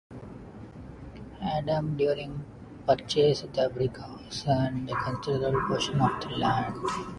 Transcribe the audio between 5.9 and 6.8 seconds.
of the land.